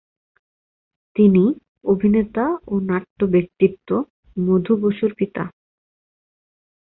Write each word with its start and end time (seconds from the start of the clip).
তিনি 1.15 1.43
অভিনেতা 1.85 2.45
ও 2.67 2.73
নাট্যব্যক্তিত্ব 2.89 3.89
মধু 4.37 4.73
বসুর 4.83 5.11
পিতা। 5.19 5.43